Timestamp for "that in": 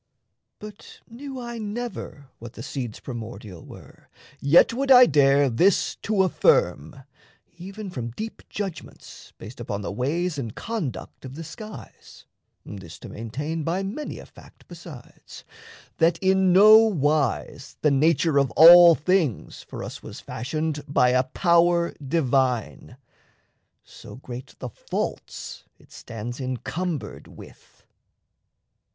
15.97-16.51